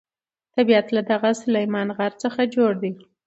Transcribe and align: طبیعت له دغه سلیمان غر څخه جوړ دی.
طبیعت 0.55 0.87
له 0.95 1.01
دغه 1.11 1.29
سلیمان 1.43 1.87
غر 1.97 2.11
څخه 2.23 2.41
جوړ 2.55 2.71
دی. 2.81 2.91